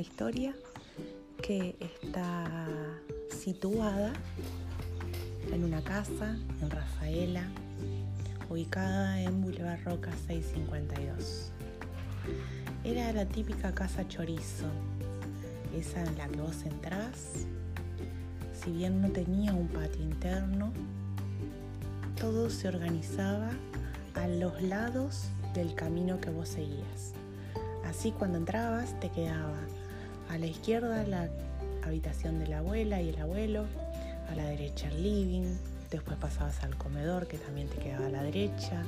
[0.00, 0.54] historia
[1.42, 2.68] que está
[3.30, 4.12] situada
[5.52, 7.44] en una casa en Rafaela,
[8.48, 11.52] ubicada en Boulevard Roca 652.
[12.84, 14.66] Era la típica casa chorizo,
[15.76, 17.46] esa en la que vos entrás.
[18.52, 20.72] Si bien no tenía un patio interno,
[22.20, 23.50] todo se organizaba
[24.14, 27.14] a los lados del camino que vos seguías.
[27.88, 29.60] Así cuando entrabas te quedaba
[30.28, 31.28] a la izquierda la
[31.84, 33.66] habitación de la abuela y el abuelo,
[34.30, 35.56] a la derecha el living,
[35.90, 38.82] después pasabas al comedor que también te quedaba a la derecha,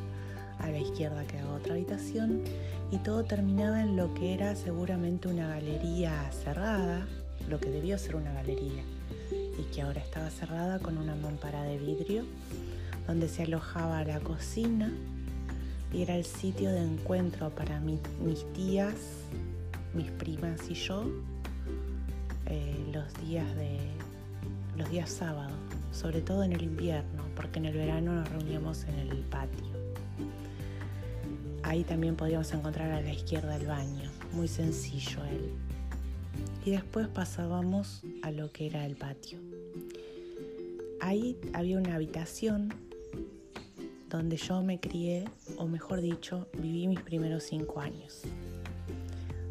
[0.58, 2.42] a la izquierda quedaba otra habitación
[2.90, 7.06] y todo terminaba en lo que era seguramente una galería cerrada,
[7.48, 8.82] lo que debió ser una galería
[9.58, 12.24] y que ahora estaba cerrada con una mampara de vidrio
[13.06, 14.92] donde se alojaba la cocina
[15.92, 18.00] era el sitio de encuentro para mis
[18.52, 18.94] tías,
[19.94, 21.04] mis primas y yo
[22.46, 23.78] eh, los días de
[24.76, 25.56] los días sábados,
[25.90, 29.66] sobre todo en el invierno, porque en el verano nos reuníamos en el patio.
[31.64, 35.50] Ahí también podíamos encontrar a la izquierda el baño, muy sencillo él.
[36.64, 39.40] Y después pasábamos a lo que era el patio.
[41.00, 42.72] Ahí había una habitación
[44.08, 45.24] donde yo me crié,
[45.56, 48.22] o mejor dicho, viví mis primeros cinco años.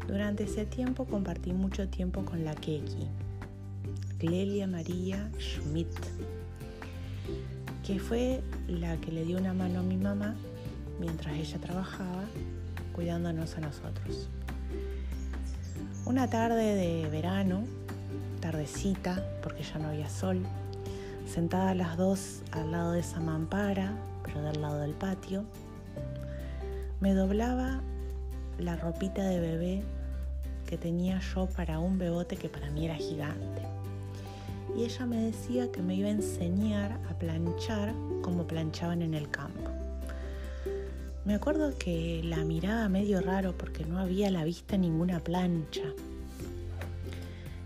[0.06, 3.06] Durante ese tiempo compartí mucho tiempo con la Keki,
[4.18, 5.94] Clelia María Schmidt,
[7.86, 10.34] que fue la que le dio una mano a mi mamá
[10.98, 12.24] mientras ella trabajaba
[12.94, 14.28] cuidándonos a nosotros.
[16.04, 17.64] Una tarde de verano,
[18.40, 20.42] tardecita, porque ya no había sol,
[21.28, 23.92] sentadas las dos al lado de esa mampara,
[24.24, 25.44] pero del lado del patio,
[27.00, 27.80] me doblaba
[28.58, 29.82] la ropita de bebé
[30.66, 33.62] que tenía yo para un bebote que para mí era gigante.
[34.76, 39.30] Y ella me decía que me iba a enseñar a planchar como planchaban en el
[39.30, 39.70] campo.
[41.24, 45.84] Me acuerdo que la miraba medio raro porque no había a la vista ninguna plancha.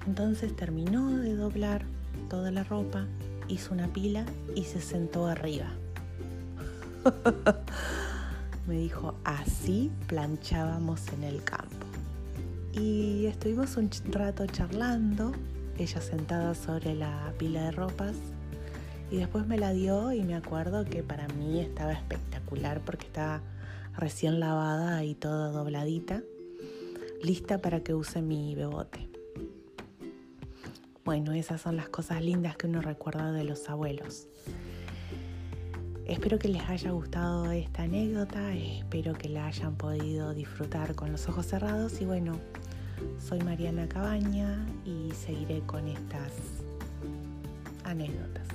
[0.07, 1.85] Entonces terminó de doblar
[2.29, 3.07] toda la ropa,
[3.53, 4.25] hizo una pila
[4.55, 5.67] y se sentó arriba.
[8.67, 11.87] Me dijo, así planchábamos en el campo.
[12.73, 15.33] Y estuvimos un rato charlando,
[15.79, 18.15] ella sentada sobre la pila de ropas,
[19.11, 23.43] y después me la dio y me acuerdo que para mí estaba espectacular porque estaba
[23.99, 26.23] recién lavada y toda dobladita,
[27.23, 29.12] lista para que use mi bebote.
[31.05, 34.29] Bueno, esas son las cosas lindas que uno recuerda de los abuelos.
[36.07, 41.29] Espero que les haya gustado esta anécdota, espero que la hayan podido disfrutar con los
[41.29, 42.39] ojos cerrados y bueno,
[43.19, 46.33] soy Mariana Cabaña y seguiré con estas
[47.85, 48.52] anécdotas.